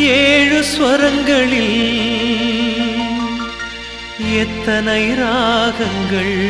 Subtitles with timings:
[0.00, 1.92] ஏழு ஸ்வரங்களில்
[4.32, 6.40] எத்தனை ராகங்கள்?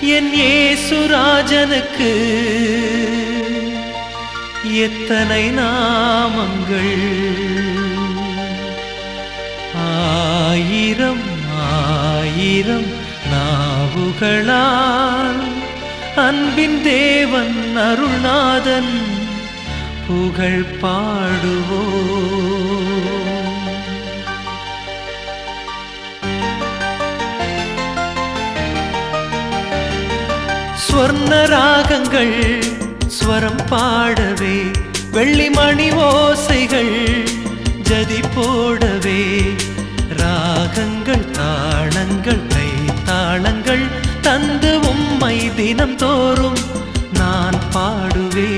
[0.00, 2.12] என் ஏசுராஜனுக்கு
[4.72, 7.04] எத்தனை நாமங்கள்?
[9.74, 11.26] ஆயிரம்
[11.58, 12.90] ஆயிரம்
[13.32, 15.44] நாவுகளால்
[16.16, 19.13] அன்பின் தேவன் அருள்நாதன்.
[20.06, 21.82] புகழ் பாடுவோ
[30.84, 32.36] ஸ்வர்ண ராகங்கள்
[33.08, 34.56] ஸ்வரம் பாடவே
[35.12, 36.94] வெள்ளிமணி ஓசைகள்
[37.82, 39.20] ஜதி போடவே.
[40.20, 42.68] ராகங்கள் தாளங்கள் கை
[43.04, 43.84] தாளங்கள்
[44.20, 46.60] தந்து உம்மை தினம் தோறும்
[47.12, 48.53] நான் பாடுவே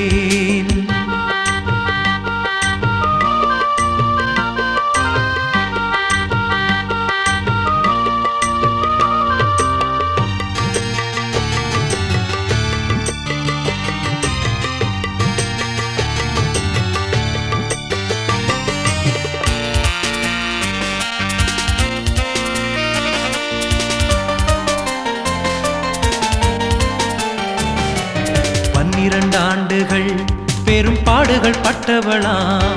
[31.17, 32.77] பாடுகள் பட்டவளாம்.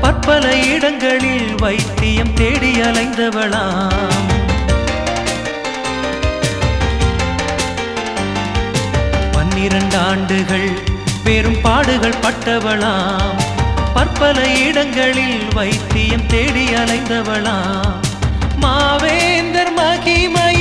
[0.00, 3.92] பற்பல இடங்களில் வைத்தியம் தேடி அலைந்தவளாம்.
[9.32, 10.70] பன்னிரண்டு ஆண்டுகள்
[11.24, 13.34] பெரும் பாடுகள் பட்டவளாம்.
[13.94, 17.94] பற்பல இடங்களில் வைத்தியம் தேடி அலைந்தவளாம்.
[18.60, 20.51] மாவேந்தர் மகிமை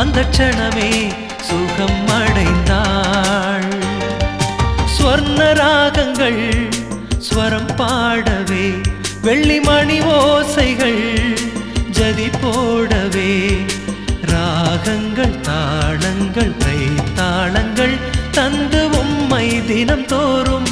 [0.00, 0.90] அந்த க்ஷணமே
[1.48, 3.70] சுகம் அடைந்தாள்.
[4.94, 6.42] ஸ்வர்ண ராகங்கள்
[7.26, 8.66] ஸ்வரம் பாடவே
[9.26, 11.02] வெள்ளிமணி ஓசைகள்
[11.90, 13.32] ஜதி போடவே.
[14.32, 16.80] ராகங்கள் தாளங்கள் கை
[17.14, 17.96] தாளங்கள்
[18.30, 20.68] தந்து உம்மை தினம் தோறும்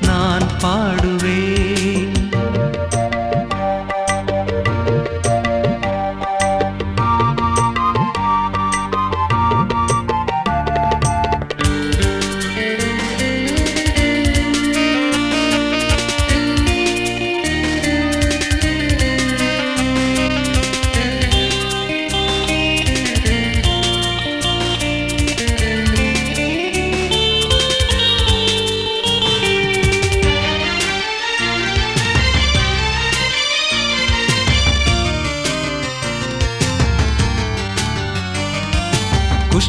[0.00, 1.63] நான் பாடுவேன்.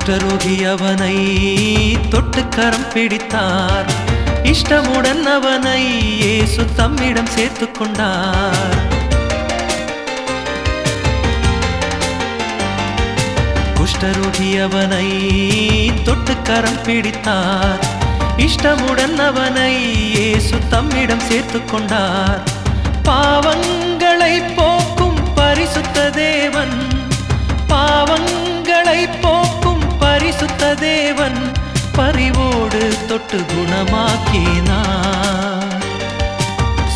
[0.07, 1.15] குஷ்டரோகி அவனை
[2.09, 3.87] தொட்டுக்கரம் பிடித்தார்.
[4.51, 5.79] இஷ்டமுடன் அவனை
[6.17, 8.75] இயேசு தம்மிடம் சேர்த்து கொண்டார்.
[13.77, 15.09] குஷ்டரோகி அவனை
[16.07, 17.81] தொட்டுக்கரம் பிடித்தார்.
[18.47, 19.73] இஷ்டமுடன் அவனை
[20.15, 22.43] இயேசு தம்மிடம் சேர்த்து கொண்டார்.
[23.09, 26.77] பாவங்களை போக்கும் பரிசுத்த தேவன்
[30.75, 31.53] தேவன்
[31.95, 33.93] பறிவோடு தொட்டு குணமாக்கினார்.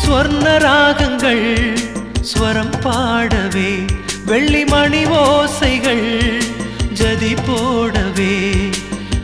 [0.02, 1.76] ஸ்வர்ண ராகங்கள்
[2.20, 3.86] ஸ்வரம் பாடவே
[4.24, 6.36] வெள்ளி மணி ஓசைகள்
[6.92, 8.70] ஜதி போடவே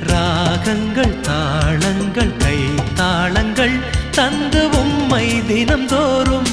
[0.02, 3.80] ராகங்கள் தாளங்கள் கை தாளங்கள்
[4.10, 6.46] தந்து உம்மை தினம்தோறும்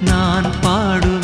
[0.00, 1.17] நான் பாடு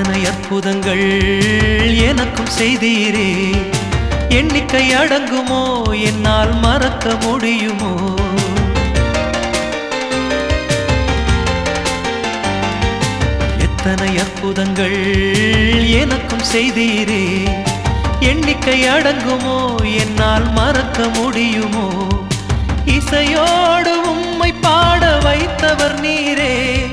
[0.00, 1.24] எத்தனை அற்புதங்கள்
[2.04, 3.50] எனக்கும் செய்தீரே.
[4.28, 5.82] எண்ணிக்கை அடங்குமோ?
[6.04, 8.14] என்னால் மறக்க முடியுமோ?
[13.58, 15.04] எத்தனை அற்புதங்கள்
[15.90, 17.48] எனக்கும் செய்தீரே.
[18.20, 19.74] எண்ணிக்கை அடங்குமோ?
[19.98, 22.06] என்னால் மறக்க முடியுமோ?
[22.84, 26.86] இசையோடு உம்மை பாட வைத்தவர் நீரே.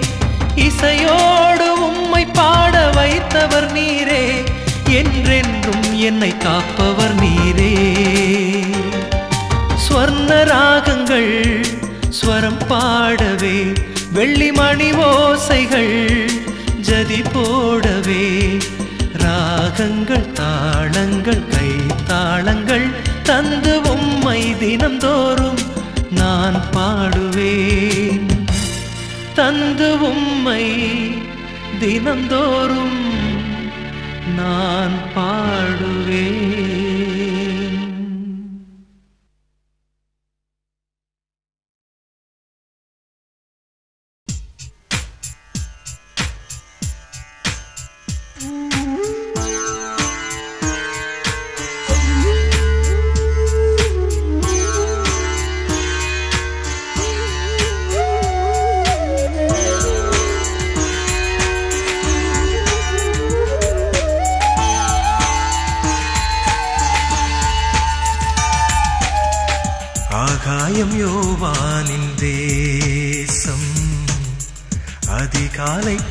[0.55, 2.05] இசையோடு உம்மை
[2.37, 4.23] பாட வைத்தவர் நீரே
[4.99, 7.73] என்றென்றும் என்னை காப்பவர் நீரே.
[9.85, 11.33] ஸ்வர்ண ராகங்கள்
[12.19, 13.57] ஸ்வரம் பாடவே
[14.11, 15.95] வெள்ளி மணி ஓசைகள்
[16.79, 18.25] ஜதி போடவே.
[19.23, 21.69] ராகங்கள் தாளங்கள் கை
[22.05, 22.87] தாளங்கள்
[23.23, 25.61] தந்து உம்மை தினந்தோறும்
[26.09, 28.27] நான் பாடுவேன்.
[29.33, 30.63] தந்து உம்மை
[31.79, 32.99] தினந்தோறும்
[34.37, 35.76] நான் பாடுவேன்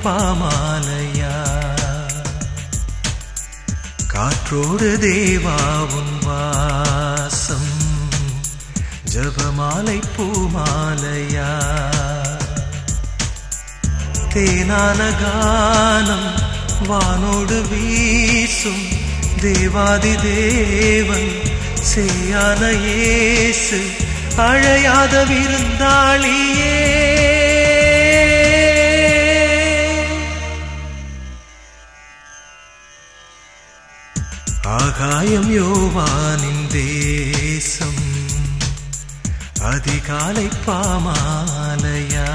[0.06, 1.34] பாமாலையா?
[4.06, 7.84] காற்றோடு தேவாவுன் வாசம்.
[9.12, 11.50] ஜபமாலை பூமாலையா?
[14.34, 16.30] தேனான கானம்
[16.86, 18.88] வானோடு வீசும்.
[19.40, 21.32] தேவாதி தேவன்
[21.94, 23.90] செய்யான இயேசு
[24.36, 26.65] அழையாத விருந்தாளியே.
[34.98, 37.98] ஆகாயம் யோவானின் தேசம்
[39.70, 42.28] அதிகாலை பாமாலையா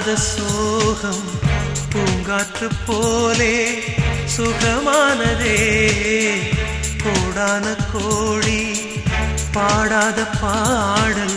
[0.00, 1.24] தாழாத சோகம்
[1.92, 3.56] பூங்காற்று போலே
[4.34, 5.56] சுகமானதே.
[7.02, 8.62] கோடான கோழி
[9.52, 11.36] பாடாத பாடல்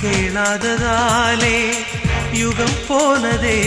[0.00, 1.58] கேளாததாலே
[2.32, 3.58] யுகம் போனதே.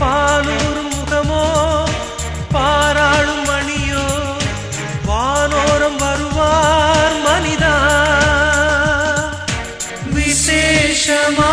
[0.00, 1.44] பாலூர் முகமோ
[2.54, 4.06] பாராளும் மணியோ
[5.08, 7.76] வானோரம் வருவார் மனிதா.
[10.16, 11.52] விசேஷமா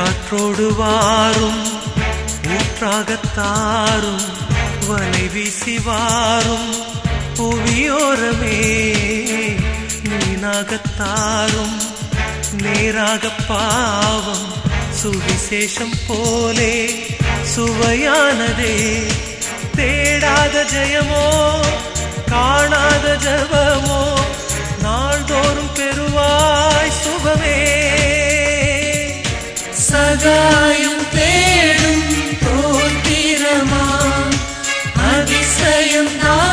[0.00, 1.64] காற்றோடு வாரும்
[2.46, 4.24] ஊற்றாகத்தாரும்
[4.88, 6.74] வலை வீசி வாரும்.
[7.36, 8.60] புவியோரமே
[10.02, 11.76] நீனாகத்தாரும்
[12.52, 14.48] நேராக பாவம்
[15.02, 17.06] சுவிசேஷம் போலே
[17.56, 19.06] சுவையானதே.
[19.76, 21.50] தேடாத ஜெயமோ
[22.28, 24.14] காணாத ஜபமோ
[24.82, 27.89] நாள்தோறும் பெறுவாய் சுகமே.
[29.90, 32.04] சகாயம் தேடும்
[32.42, 33.86] போத்திரமா
[35.10, 36.49] அதிசயம் தான்.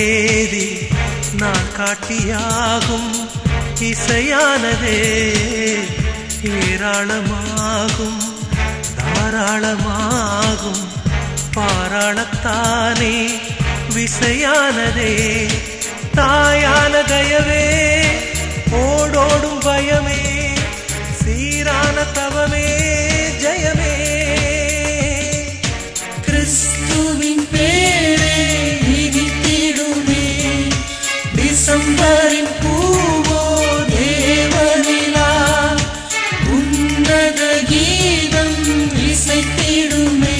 [0.00, 0.88] நலமான
[1.38, 3.10] நான் காட்டியாகும்
[3.80, 5.00] இசையானதே.
[6.42, 8.22] ஏராளமாகும்
[8.98, 10.82] தாராளமாகும்
[11.56, 13.16] பாராளத்தானே
[13.94, 15.14] விசையானதே.
[16.16, 17.66] தாயான தயவே
[18.72, 20.22] ஓடோடும் பயமே
[21.24, 22.68] சீரான தவமே
[23.42, 23.94] ஜெயமே.
[26.20, 27.99] கிறிஸ்துவின் பேர்
[31.70, 33.42] டிசம்பரின் பூவோ
[33.90, 35.28] தேவனிலா?
[36.46, 38.56] உன்னத கீதம்
[38.94, 40.38] இசைத்திடுமே.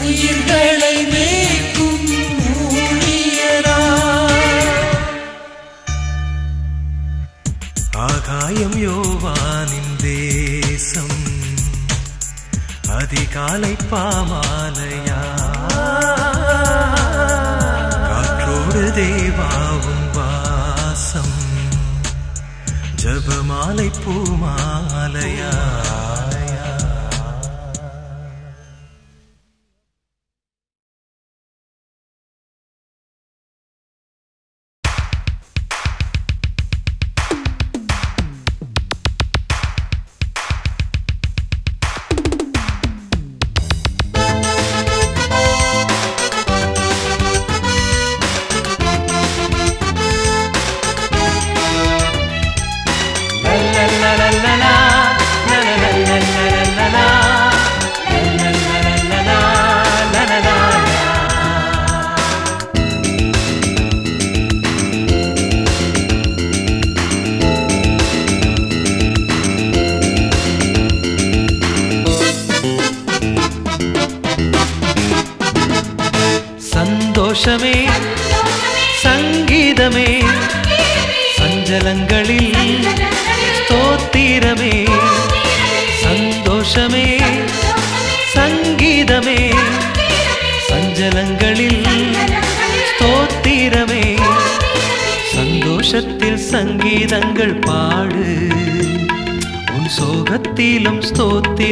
[0.00, 2.06] உயிர்களை மேய்க்கும்
[2.52, 3.80] ஊழியரா?
[7.92, 11.18] ஆகாயம் யோவானின் தேசம்.
[12.88, 15.22] அதிகாலை பாமாலையா?
[18.08, 19.65] காற்றோடு தேவா
[23.66, 25.52] மாலை பூ மாலையா?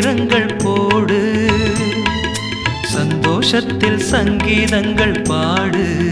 [0.04, 1.50] ஸ்தோத்திரங்கள் போடு.
[2.82, 6.11] சந்தோஷத்தில் சங்கீதங்கள் பாடு.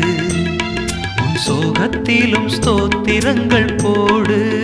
[1.16, 4.62] உன் சோகத்திலும் ஸ்தோத்திரங்கள் போடு.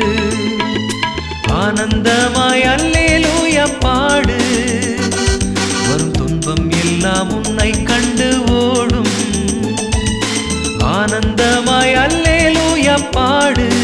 [1.52, 4.36] ஆனந்தமாய் அல்லேலூய பாடு.
[5.88, 9.14] வரும் துன்பம் எல்லாம் உன்னை கண்டு ஓடும்.
[10.78, 13.77] ஆனந்தமாய் அல்லேலூய பாடு.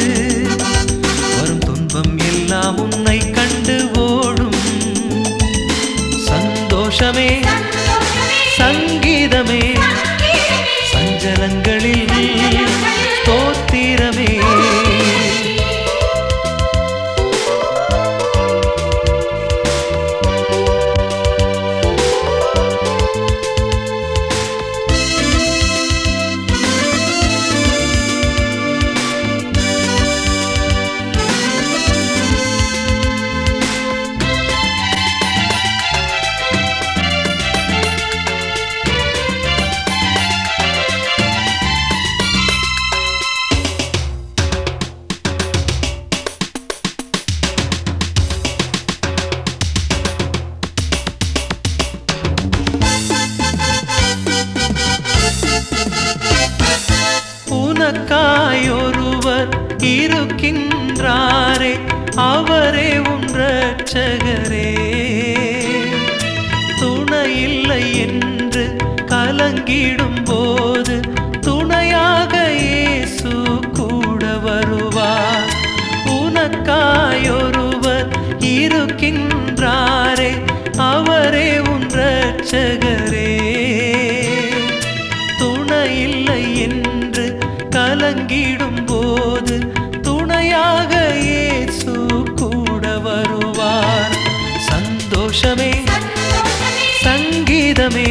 [97.65, 98.09] சங்கீதமே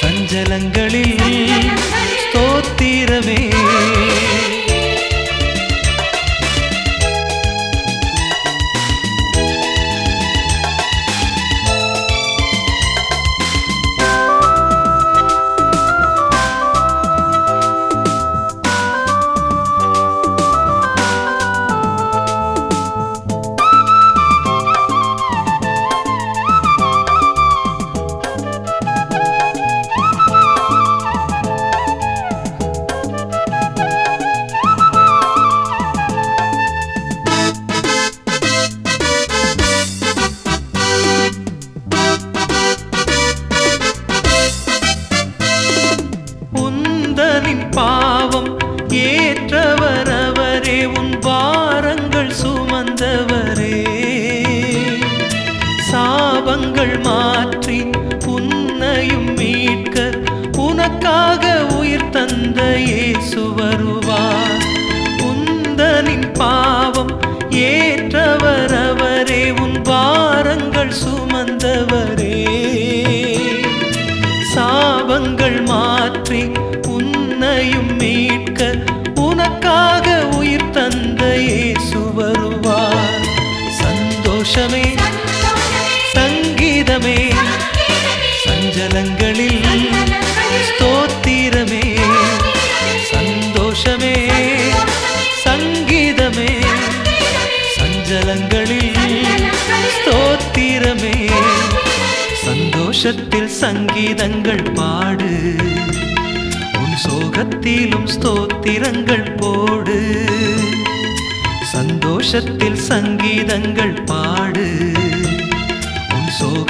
[0.00, 1.22] சஞ்சலங்களில்
[2.22, 3.40] ஸ்தோத்திரமே.
[88.80, 89.92] சஞ்சலங்களில்
[90.68, 92.00] ஸ்தோத்திரமே.
[93.10, 94.14] சந்தோஷமே.
[95.44, 96.64] சங்கீதமே.
[97.80, 99.26] சஞ்சலங்களில்
[100.04, 101.30] ஸ்தோத்திரமே.
[102.44, 105.54] சந்தோஷத்தில் சங்கீதங்கள் பாடு.
[106.72, 110.24] உன் சோகத்திலும் ஸ்தோத்திரங்கள் போடு.
[111.72, 114.92] சந்தோஷத்தில் சங்கீதங்கள் பாடு.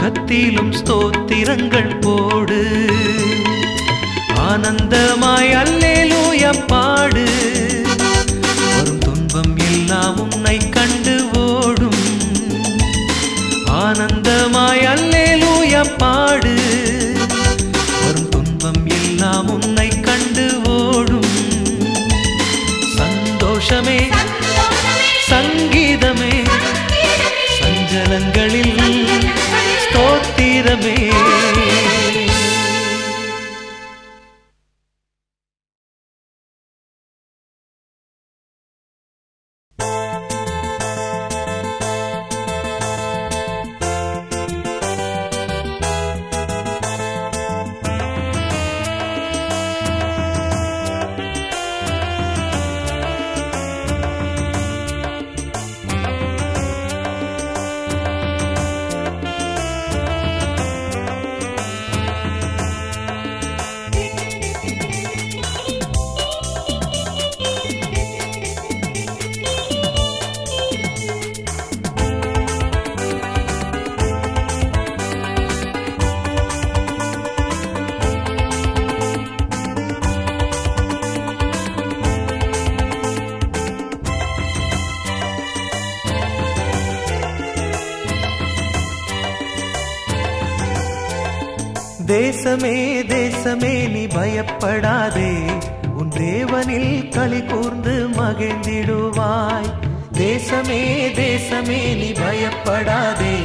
[0.01, 2.87] கத்திலும் ஸ்தோத்திரங்கள் போடு.
[4.37, 7.27] ஆனந்தமாய் அல்லேலூய பாடு.
[8.77, 12.03] வரும் துன்பம் எல்லாம் உன்னை கண்டு ஓடும்.
[13.73, 16.30] ஆனந்தமாய் அல்லேலூய பாடு.
[92.41, 95.33] தேசமே தேசமே நீ பயப்படாதே.
[95.97, 99.73] உன் தேவனில் களி கூர்ந்து மகிழ்ந்திடுவாய்.
[100.13, 100.81] தேசமே
[101.15, 103.37] தேசமே நீ பயப்படாதே.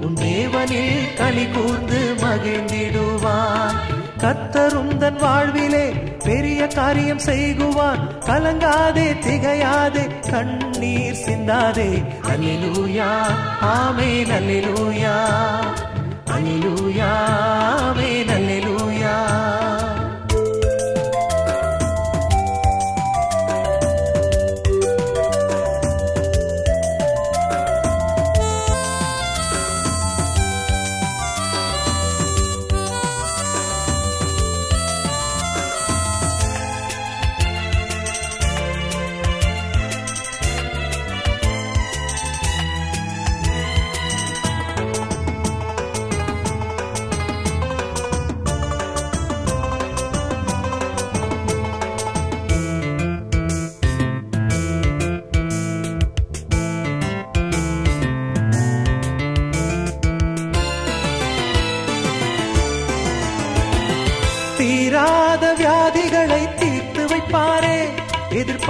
[0.00, 3.76] உன் தேவனில் களி கூர்ந்து மகிழ்ந்திடுவாய்.
[4.18, 5.88] கத்தரும் தன் வாழ்விலே
[6.24, 12.04] பெரிய காரியம் செய்குவான் கலங்காதே திகையாதே கண்ணீர் சிந்தாதே.
[12.22, 13.12] அல்லூயா
[13.62, 15.16] ஆமே நல்லூயா
[16.30, 17.12] அல்லூயா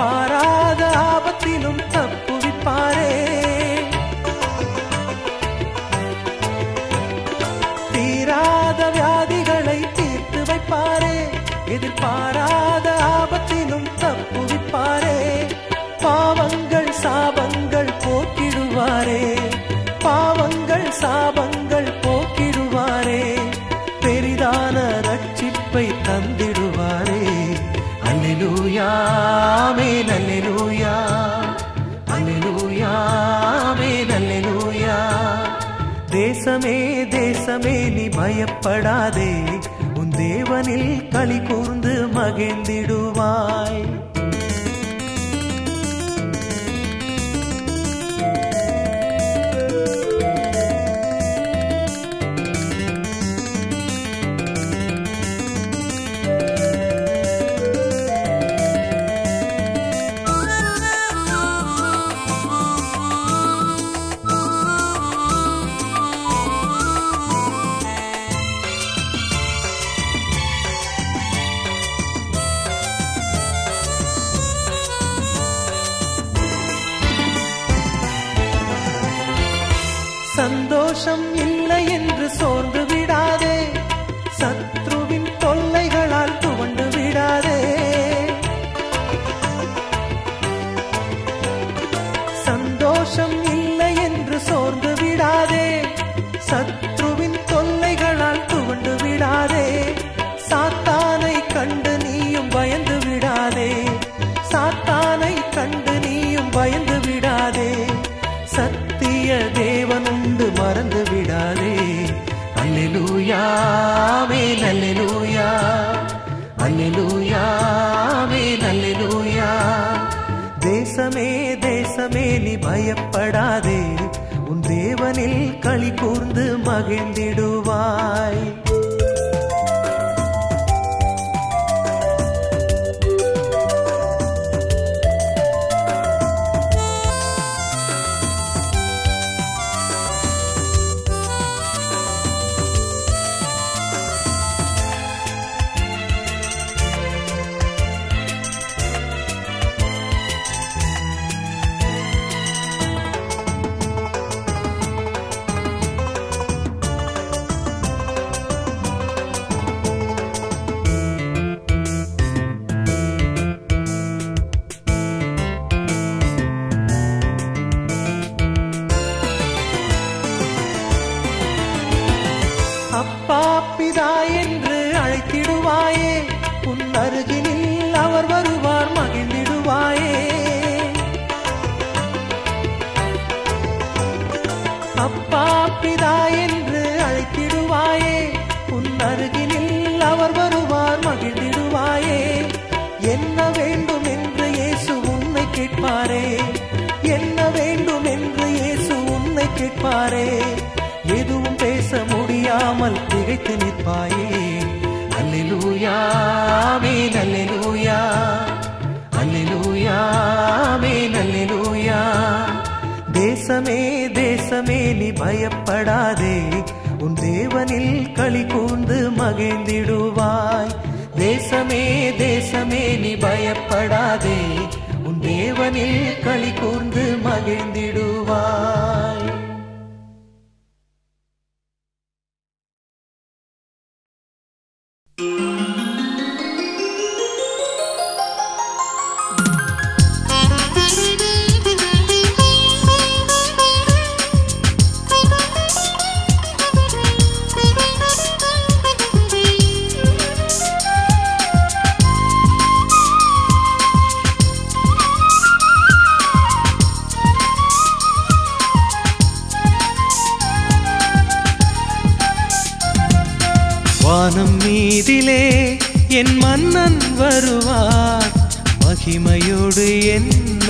[0.01, 3.11] பாராத ஆபத்திலும் தப்புவிப்பாரே
[7.93, 11.17] தீராத வியாதிகளை தீர்த்து வைப்பாரே.
[11.77, 12.49] எதிர்பாரா
[38.43, 39.33] பயப்படாதே
[40.01, 43.00] உன் தேவனில் களி கூர்ந்து மகிழ்ந்திடுவாய்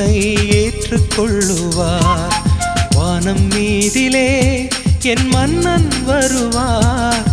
[0.01, 2.35] என்னை ஏற்றுக்கொள்ளுவார்.
[2.91, 4.31] வானம் மீதிலே
[5.03, 7.27] என் மன்னன் வருவார்.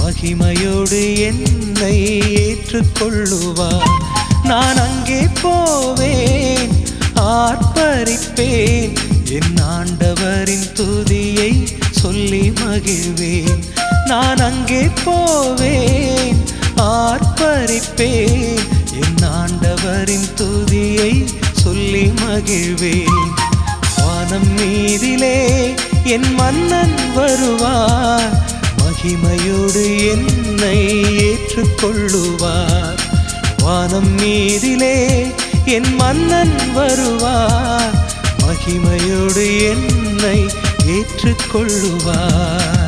[0.00, 1.98] மகிமையோடு என்னை
[2.44, 3.90] ஏற்றுக்கொள்ளுவார்.
[4.44, 6.72] நான் அங்கே போவேன்
[7.14, 8.96] ஆர்ப்பரிப்பேன்.
[9.28, 11.52] என் ஆண்டவரின் துதியை
[11.90, 13.62] சொல்லி மகிழ்வேன்.
[14.04, 16.42] நான் அங்கே போவேன்
[16.76, 18.60] ஆர்ப்பரிப்பேன்.
[19.04, 21.14] என் ஆண்டவரின் துதியை
[21.64, 23.32] சொல்லி மகிழ்வேன்.
[23.96, 25.74] வானம் மீதிலே
[26.04, 28.42] என் மன்னன் வருவார்.
[28.78, 32.98] மகிமையோடு என்னை ஏற்றுக்கொள்ளுவார்.
[33.58, 35.32] வானம் மீதிலே
[35.64, 38.08] என் மன்னன் வருவார்.
[38.42, 40.46] மகிமையோடு என்னை
[40.86, 42.83] ஏற்றுக்கொள்ளுவார்.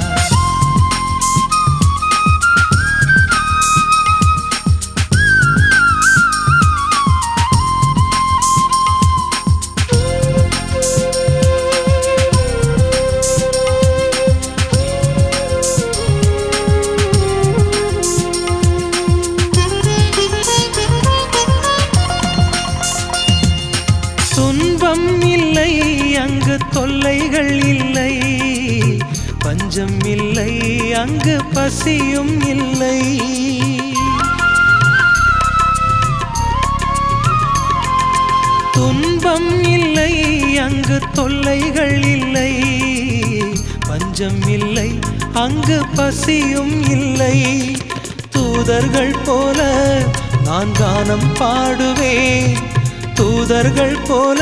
[31.77, 33.21] பசியும் இல்லை.
[38.73, 40.13] துன்பம் இல்லை
[40.59, 42.53] அங்கு தொல்லைகள் இல்லை.
[43.89, 44.99] பஞ்சம் இல்லை
[45.35, 47.37] அங்கு பசியும் இல்லை.
[48.31, 49.61] தூதர்கள் போல
[50.45, 52.57] நான் கானம் பாடுவேன்.
[53.15, 54.41] தூதர்கள் போல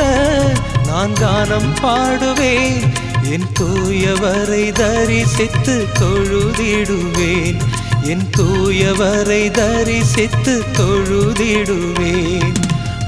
[0.87, 2.81] நான் கானம் பாடுவேன்.
[3.31, 7.59] என் தூயவரை தரிசித்து தொழுதிடுவேன்.
[8.03, 12.53] என் தூயவரை தரிசித்து தொழுதிடுவேன்.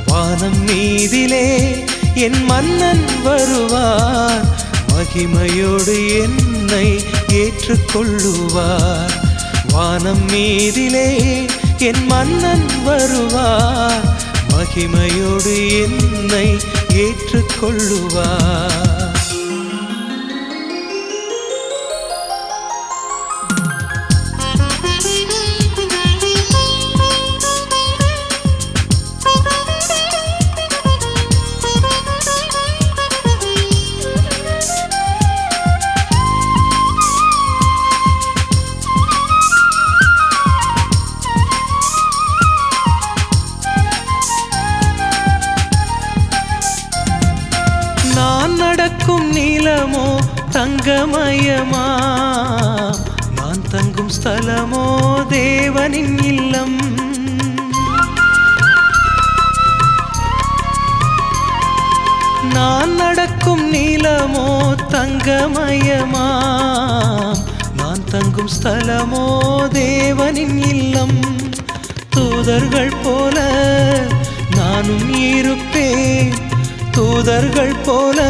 [0.06, 1.75] வானம் மீதிலே
[2.15, 4.45] என் மன்னன் வருவார்.
[4.93, 9.12] மகிமையோடு என்னை ஏற்றுக்கொள்ளுவார்.
[9.67, 11.45] வானம் மீதிலே
[11.77, 14.17] என் மன்னன் வருவார்.
[14.53, 16.58] மகிமையோடு என்னை
[16.93, 18.96] ஏற்றுக்கொள்ளுவார்.
[68.97, 69.41] இல்லமோ
[69.73, 71.19] தேவனின் இல்லம்?
[72.10, 73.39] தூதர்கள் போல
[74.55, 76.33] நானும் இருப்பேன்.
[76.91, 78.29] தூதர்கள் போல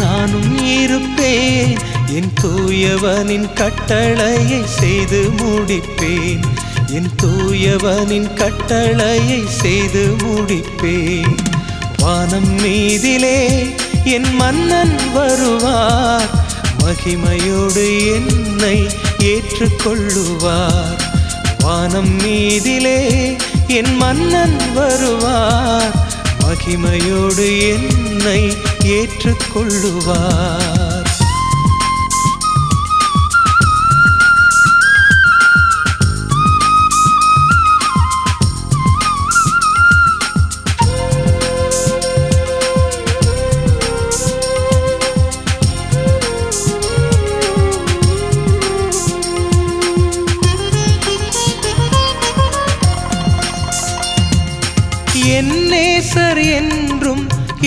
[0.00, 1.78] நானும் இருப்பேன்.
[2.06, 6.40] என் தூயவனின் கட்டளையை செய்து முடிப்பேன்.
[6.86, 11.36] என் தூயவனின் கட்டளையை செய்து முடிப்பேன்.
[11.98, 13.70] வானம் மீதிலே
[14.04, 16.48] என் மன்னன் வருவார்.
[16.84, 20.98] மகிமையோடு என்னை ஏற்றுக்கொள்ளுவார்.
[21.58, 22.98] வானம் மீதிலே
[23.66, 26.08] என் மன்னன் வருவார்.
[26.44, 30.69] மகிமையோடு என்னை ஏற்றுக்கொள்ளுவார்.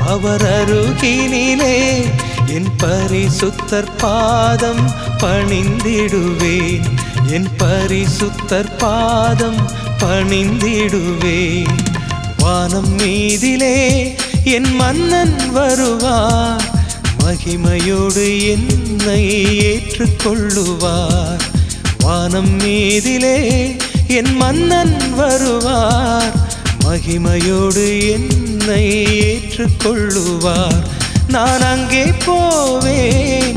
[0.08, 2.06] அவர் அருகினிலே
[2.48, 6.82] என் பரிசுத்தர் பாதம் பணிந்திடுவேன்.
[7.28, 11.78] என் பரிசுத்தர் பாதம் பணிந்திடுவேன்.
[12.38, 14.08] வானம் மீதிலே
[14.44, 16.72] என் மன்னன் வருவார்.
[17.24, 21.42] மகிமையோடு என்னை ஏற்றுக்கொள்ளுவார்.
[22.00, 23.70] வானம் மீதிலே
[24.08, 26.34] என் மன்னன் வருவார்.
[26.84, 28.86] மகிமையோடு என் என்னை
[29.22, 30.84] ஏற்றுக்கொள்ளுவார்.
[31.28, 33.56] நான் அங்கே போவேன்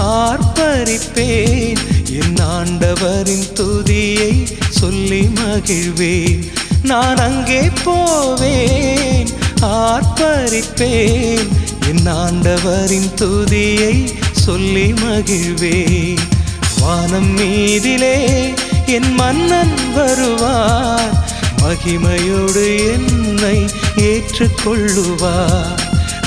[0.00, 1.78] ஆர்ப்பரிப்பேன்.
[2.10, 6.50] என் ஆண்டவரின் துதியை சொல்லி மகிழ்வேன்.
[6.82, 9.28] நான் அங்கே போவேன்
[9.62, 11.48] ஆர்ப்பரிப்பேன்.
[11.88, 16.18] என் ஆண்டவரின் துதியை சொல்லி மகிழ்வேன்.
[16.80, 18.54] வானம் மீதிலே
[18.86, 21.26] என் மன்னன் வருவார்.
[21.62, 23.66] மகிமையோடு என்னை
[23.96, 25.78] ஏற்றுக்கொள்ளுவார்.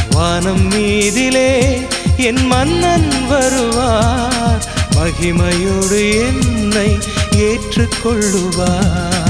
[0.10, 1.82] வானம் மீதிலே
[2.17, 4.65] என் மன்னன் வருவார்.
[4.96, 6.98] மகிமையோடு என்னை
[7.32, 9.20] ஏற்றுக்கொள்ளுவார்.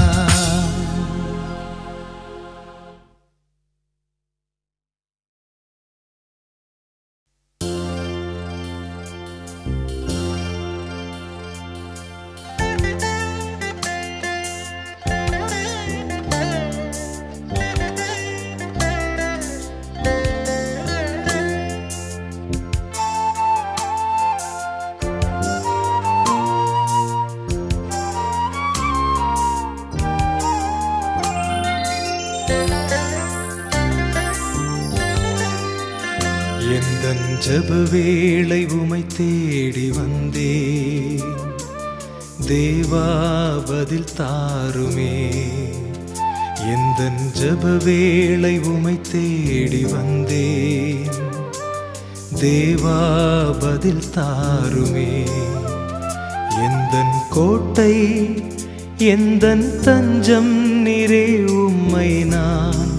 [59.04, 62.90] எந்தன் தஞ்சம் நிறை உம்மை நான்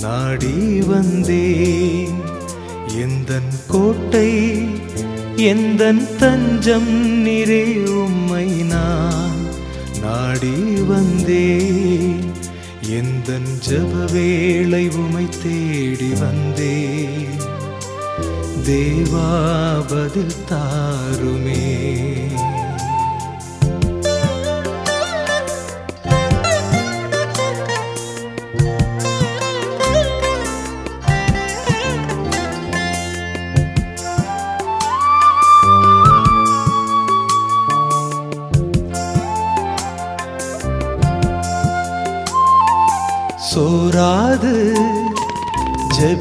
[0.00, 2.14] நாடி வந்தேன்.
[2.86, 4.58] எந்தன் கோட்டை
[5.36, 9.44] எந்தன் தஞ்சம் நிறை உம்மை நான்
[10.00, 12.32] நாடி வந்தேன்.
[12.82, 17.44] எந்தன் ஜப வேளை உமை தேடி வந்தேன்.
[18.64, 19.28] தேவா
[19.88, 21.74] பதில் தாருமே.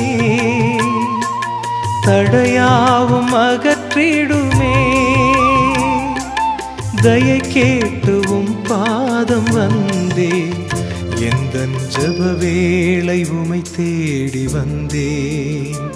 [2.06, 4.76] தடையாவும் அகற்றிடுமே
[7.02, 10.34] தயை கேட்டுவும் பாதம் வந்தே.
[11.30, 11.56] எந்த
[11.96, 15.90] ஜப வேளை உமை தேடி வந்தேன்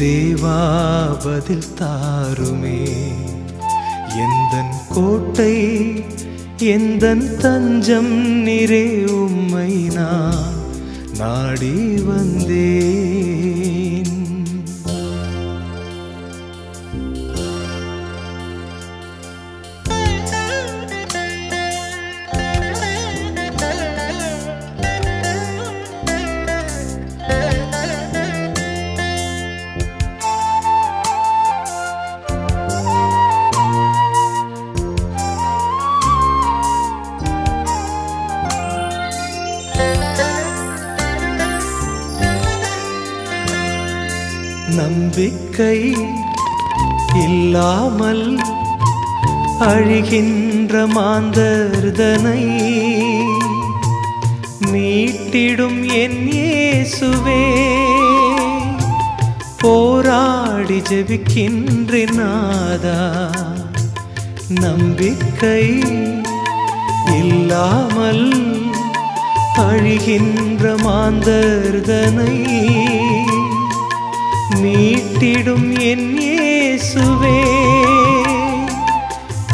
[0.00, 0.58] தேவா
[1.24, 2.80] பதில் தாருமே.
[4.24, 4.54] எந்த
[4.94, 5.54] கோட்டை
[6.74, 8.14] எந்த தஞ்சம்
[8.46, 8.86] நிறை
[9.20, 10.54] உம்மை நான்
[11.18, 11.74] நாடி
[12.08, 13.35] வந்தேன்
[44.86, 45.76] நம்பிக்கை
[47.22, 48.26] இல்லாமல்
[49.66, 52.42] அழிகின்ற மாந்தர்தனை
[54.72, 57.42] மீட்டிடும் என் இயேசுவே.
[59.60, 63.00] போராடி ஜெபிக்கின்றேன் நாதா
[64.60, 65.62] நம்பிக்கை
[67.18, 68.26] இல்லாமல்
[69.66, 72.34] அழிகின்ற மாந்தர்தனை
[74.66, 77.40] மீட்டிடும் என் இயேசுவே.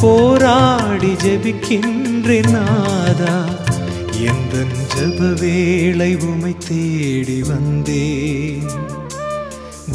[0.01, 3.45] போராடி ஜெபிக்கின்றேன் நாதா
[4.11, 8.71] எந்த ஜப வேளை உமை தேடி வந்தேன்.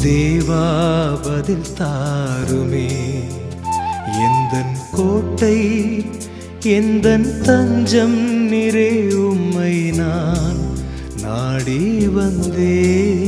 [0.02, 0.64] தேவா
[1.22, 2.90] பதில் தாருமே.
[4.26, 5.58] எந்த கோட்டை
[6.62, 10.60] எந்த தஞ்சம் நிறை உம்மை நான்
[11.22, 13.27] நாடி வந்தேன்.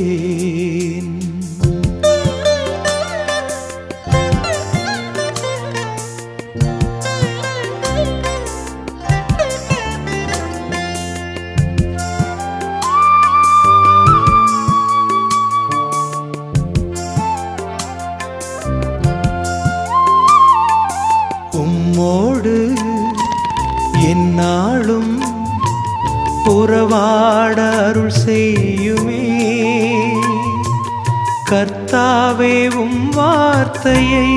[32.40, 34.28] கர்த்தாவே உம் வார்த்தையை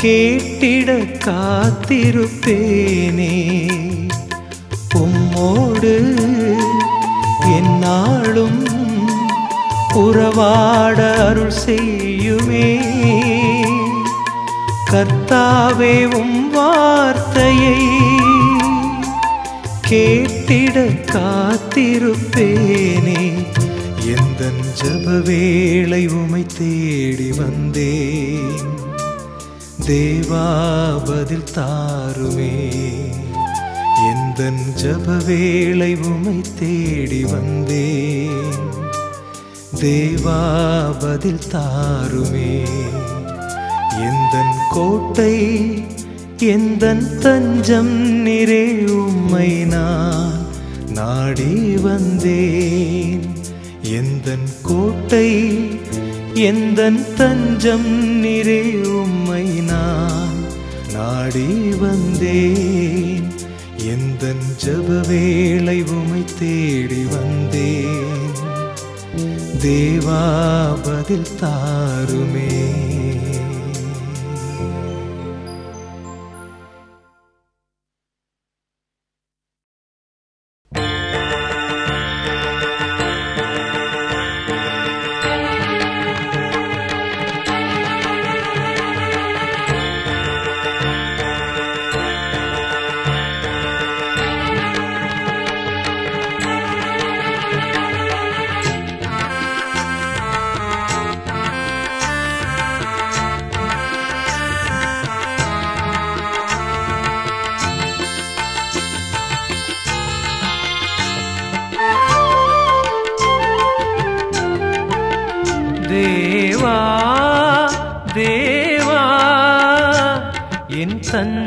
[0.00, 0.90] கேட்டிட
[1.24, 3.34] காத்திருப்பேனே.
[4.94, 5.94] உம்மோடு
[7.54, 8.62] என்னாலும்
[9.92, 12.70] உறவாட அருள் செய்யுமே.
[14.90, 17.80] கர்த்தாவே உம் வார்த்தையை
[19.88, 20.76] கேட்டிட
[21.12, 23.13] காத்திருப்பேனே.
[24.82, 28.82] ஜப வேளை உமை தேடி வந்தேன்.
[29.86, 30.46] தேவா
[31.04, 32.72] பதில் தாருமே.
[34.12, 34.52] எந்த
[34.82, 38.52] ஜப வேளை உமை தேடி வந்தேன்.
[39.80, 40.42] தேவா
[41.00, 42.62] பதில் தாருமே.
[43.90, 45.58] எந்த கோட்டை
[46.38, 50.46] எந்த தஞ்சம் நிறை உம்மை நான்
[50.88, 53.33] நாடி வந்தேன்.
[53.84, 55.52] எந்தன் கோட்டை
[56.34, 60.42] எந்தன் தஞ்சம் நிறை உம்மை நான்
[60.92, 63.26] நாடி வந்தேன்.
[63.76, 68.32] எந்தன் ஜப வேளை உமை தேடி வந்தேன்.
[69.62, 70.22] தேவா
[70.82, 72.63] பதில் தாருமே.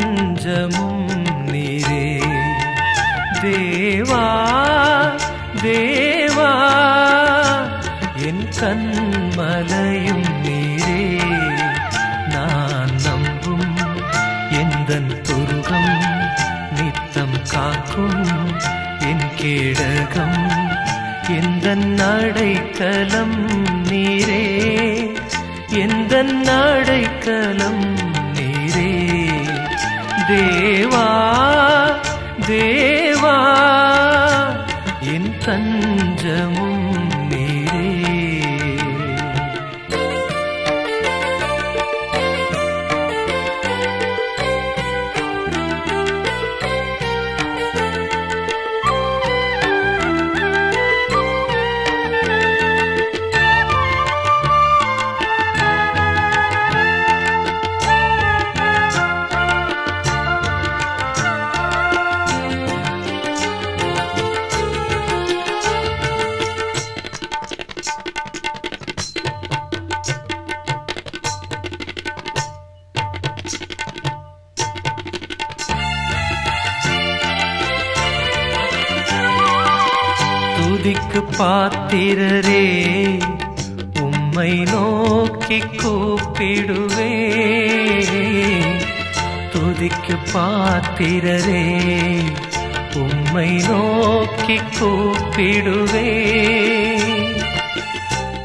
[0.07, 1.07] தஞ்சமும்
[1.45, 2.23] நீரே.
[3.41, 4.27] தேவா
[5.61, 6.51] தேவா
[8.15, 11.21] என் கண்மலையும் நீரே.
[12.29, 13.75] நான் நம்பும்
[14.51, 16.03] எந்தன் துருகம்
[16.77, 18.25] நித்தம் காக்கும்
[18.99, 20.51] என் கேடகம்.
[21.27, 23.51] எந்த அடைக்கலம்
[23.83, 24.45] நீரே.
[25.69, 28.06] எந்த அடைக்கலம் நீரே
[30.27, 31.05] தேவா
[32.47, 33.35] தேவா
[35.13, 36.66] என் தஞ்சமு.
[89.77, 91.77] துதிக்கு பாத்திரரே
[92.95, 96.13] உம்மை நோக்கி கூப்பிடுவே.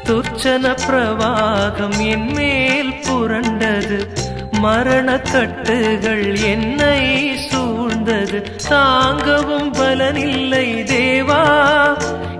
[0.03, 4.07] துர்ச்சன பிரவாகம் என் மேல் புரண்டது
[4.51, 8.45] மரண கட்டுகள் என்னை சூழ்ந்தது.
[8.69, 11.43] தாங்கவும் பலனில்லை தேவா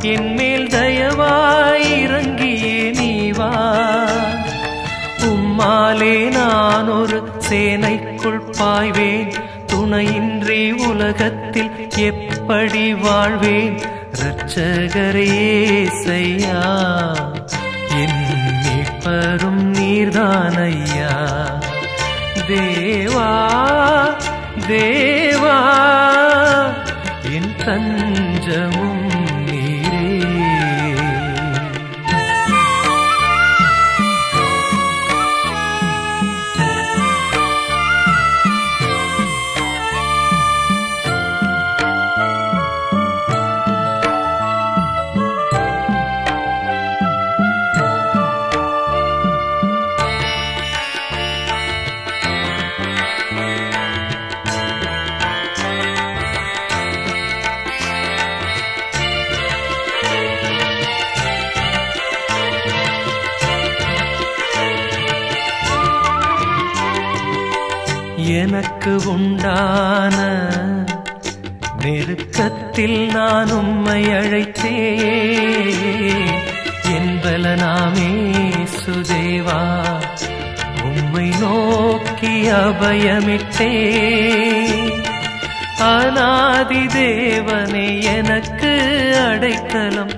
[0.01, 3.51] என் மேல் தயவாய் இறங்கியே நீவா.
[5.17, 9.33] உம்மாலே நான் ஒரு சேனைக்குள் பாய்வேன்.
[9.65, 13.79] துணையின்றி உலகத்தில் எப்படி வாழ்வேன்?
[14.13, 16.61] இரட்சகரே செய்யா
[17.89, 18.21] என்
[18.63, 21.41] மீட்பரும் நீர்தானையா.
[22.47, 23.31] தேவா
[24.67, 25.59] தேவா
[27.33, 29.12] என் தஞ்சமும்
[68.33, 70.17] எனக்கு உண்டான
[71.79, 74.75] நெருக்கத்தில் நான் உம்மை அழைத்தே
[76.93, 78.11] என்பல நாமே
[78.77, 79.61] சுதேவா
[80.83, 83.71] உம்மை நோக்கி அபயமிட்டே
[85.89, 88.71] அநாதி தேவனே எனக்கு
[89.25, 90.13] அடைக்கலம்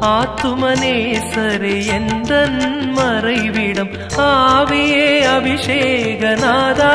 [0.00, 2.60] ஆத்துமனேசரே எந்தன்
[2.92, 3.92] மறைவிடம்?
[4.16, 6.92] ஆவியே அபிஷேகநாதா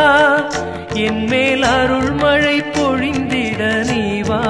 [0.94, 4.42] என் மேல் அருள் மழை பொழிந்திட நீவா?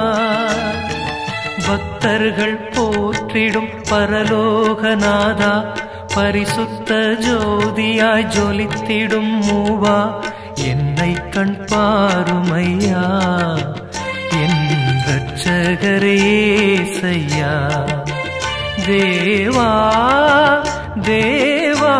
[1.68, 5.52] பக்தர்கள் போற்றிடும் பரலோகநாதா
[6.14, 9.98] பரிசுத்த ஜோதியாய் ஜொலித்திடும் மூவா?
[10.64, 13.04] என்னை கண் பாருமையா
[14.42, 14.62] என்
[15.06, 16.18] ரட்சகரே
[17.00, 17.54] செய்யா
[18.86, 19.70] தேவா
[21.02, 21.94] தேவா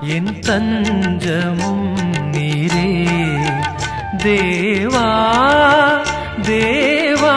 [0.00, 1.90] என் தஞ்சமும்
[2.30, 2.88] நீரே.
[4.24, 5.06] தேவா
[6.42, 7.36] தேவா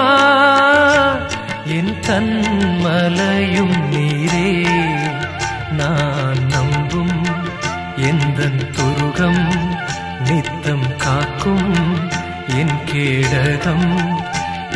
[1.65, 4.49] என் தன்மலையும் நீரே.
[5.71, 7.17] நான் நம்பும்
[8.09, 9.43] எந்த துருகம்
[10.29, 11.73] நித்தம் காக்கும்
[12.55, 13.89] என் கேடகம்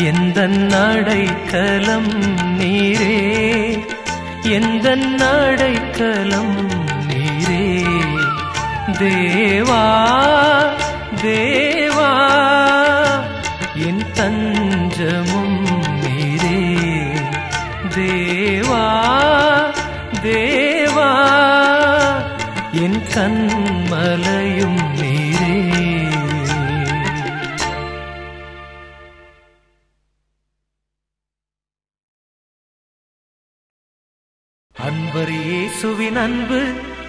[0.04, 2.14] எந்த நடைக்கலம்
[2.76, 3.18] நீரே
[4.44, 6.58] எந்த நடைக்கலம்
[7.08, 7.64] நீரே.
[9.00, 9.84] தேவா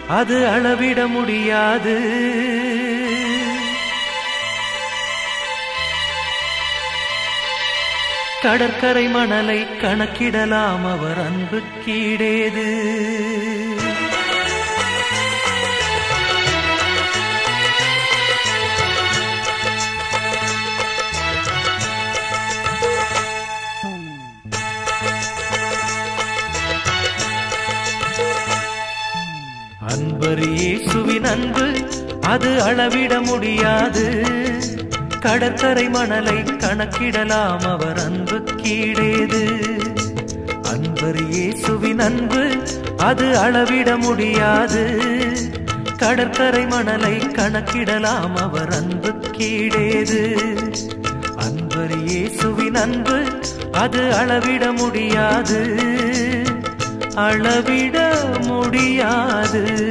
[0.08, 1.94] அது அளவிட முடியாது.
[8.42, 12.66] கடற்கரை மணலை கணக்கிடலாம் அவர் அன்பு கீடேது
[31.26, 31.88] அன்பு
[32.20, 34.22] அது அளவிட முடியாது.
[35.20, 39.60] கடற்கரை மணலை கணக்கிடலாம் அவர் அன்பு கீழேது.
[40.62, 42.56] அன்பர் இயேசுவின் அன்பு
[42.96, 45.00] அது அளவிட முடியாது.
[45.96, 50.36] கடற்கரை மணலை கணக்கிடலாம் அவர் அன்பு கீழேது.
[51.36, 53.24] அன்பர் இயேசுவின் அன்பு
[53.72, 55.80] அது அளவிட முடியாது.
[57.14, 58.14] அளவிட
[58.46, 59.85] முடியாது.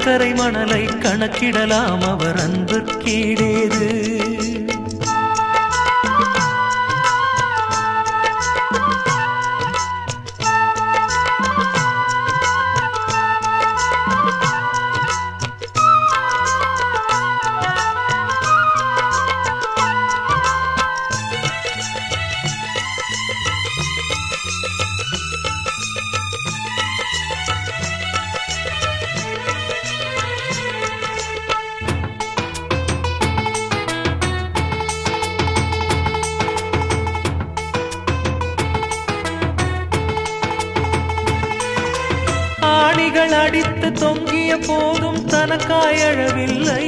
[0.00, 2.00] கடற்கரை மணலை கணக்கிடலாம்.
[2.08, 4.19] அவர் அன்பு கீழேது
[45.82, 46.84] தனக்காய் அழவில்லை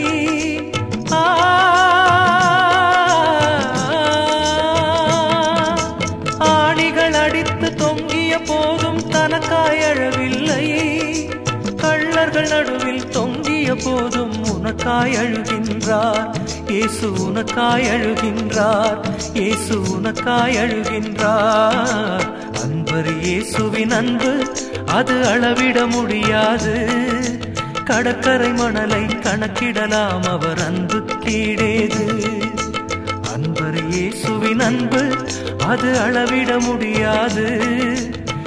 [6.52, 10.64] ஆணிகள் அடித்து தொங்கிய போதும் தனக்காய் அழவில்லை
[11.76, 16.28] கள்ளர்கள் நடுவில் தொங்கிய போதும் உனக்காய் அழுகின்றார்
[16.68, 18.98] இயேசு உனக்காய் அழுகின்றார்
[19.34, 22.26] இயேசு உனக்காய் அழுகின்றார்
[22.62, 24.32] அன்பர் இயேசுவின் அன்பு
[24.90, 26.74] அது அளவிட முடியாது.
[27.84, 30.26] கடற்கரை மணலை கணக்கிடலாம்.
[30.28, 32.06] அவர் அன்பு கீழேது
[33.32, 35.16] அன்பர் இயேசுவின் அன்பு
[35.66, 37.46] அது அளவிட முடியாது.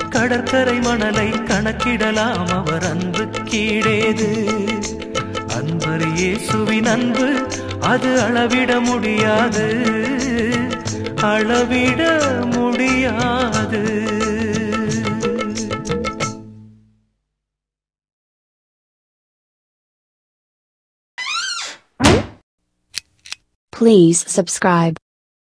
[0.09, 2.47] கடற்கரை மணலை கணக்கிடலாம்.
[2.49, 4.31] அவர் அன்பு கீழேது
[5.47, 7.47] அன்பர் இயேசுவின் அன்பு
[7.79, 9.67] அது அளவிட முடியாது.
[11.21, 12.19] அளவிட
[12.51, 14.13] முடியாது.
[23.85, 24.97] Please subscribe.